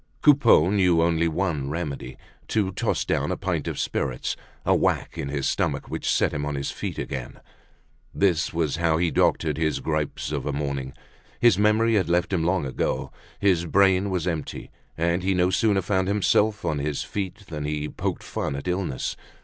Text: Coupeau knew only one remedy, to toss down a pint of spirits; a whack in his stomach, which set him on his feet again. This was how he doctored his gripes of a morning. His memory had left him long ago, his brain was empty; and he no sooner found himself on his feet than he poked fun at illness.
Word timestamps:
Coupeau 0.23 0.71
knew 0.71 0.99
only 0.99 1.27
one 1.27 1.69
remedy, 1.69 2.17
to 2.47 2.71
toss 2.71 3.05
down 3.05 3.31
a 3.31 3.37
pint 3.37 3.67
of 3.67 3.77
spirits; 3.77 4.35
a 4.65 4.73
whack 4.73 5.15
in 5.15 5.29
his 5.29 5.47
stomach, 5.47 5.91
which 5.91 6.09
set 6.11 6.33
him 6.33 6.43
on 6.43 6.55
his 6.55 6.71
feet 6.71 6.97
again. 6.97 7.39
This 8.11 8.51
was 8.51 8.77
how 8.77 8.97
he 8.97 9.11
doctored 9.11 9.59
his 9.59 9.79
gripes 9.79 10.31
of 10.31 10.47
a 10.47 10.51
morning. 10.51 10.93
His 11.39 11.59
memory 11.59 11.93
had 11.93 12.09
left 12.09 12.33
him 12.33 12.43
long 12.43 12.65
ago, 12.65 13.11
his 13.39 13.67
brain 13.67 14.09
was 14.09 14.25
empty; 14.25 14.71
and 14.97 15.21
he 15.21 15.35
no 15.35 15.51
sooner 15.51 15.83
found 15.83 16.07
himself 16.07 16.65
on 16.65 16.79
his 16.79 17.03
feet 17.03 17.45
than 17.49 17.65
he 17.65 17.87
poked 17.87 18.23
fun 18.23 18.55
at 18.55 18.67
illness. 18.67 19.15